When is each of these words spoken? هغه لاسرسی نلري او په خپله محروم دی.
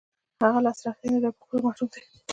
هغه 0.43 0.59
لاسرسی 0.65 1.07
نلري 1.11 1.27
او 1.29 1.35
په 1.37 1.43
خپله 1.45 1.61
محروم 1.65 1.89
دی. 1.93 2.01